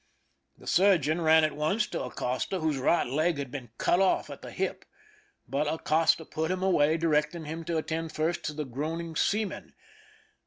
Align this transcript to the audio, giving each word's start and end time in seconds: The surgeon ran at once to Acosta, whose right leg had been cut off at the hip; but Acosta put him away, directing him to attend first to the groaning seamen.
The 0.57 0.65
surgeon 0.65 1.21
ran 1.21 1.43
at 1.43 1.55
once 1.55 1.85
to 1.89 2.01
Acosta, 2.01 2.59
whose 2.59 2.79
right 2.79 3.05
leg 3.05 3.37
had 3.37 3.51
been 3.51 3.69
cut 3.77 3.99
off 3.99 4.31
at 4.31 4.41
the 4.41 4.49
hip; 4.49 4.83
but 5.47 5.71
Acosta 5.71 6.25
put 6.25 6.49
him 6.49 6.63
away, 6.63 6.97
directing 6.97 7.45
him 7.45 7.63
to 7.65 7.77
attend 7.77 8.11
first 8.11 8.43
to 8.45 8.53
the 8.53 8.65
groaning 8.65 9.15
seamen. 9.15 9.75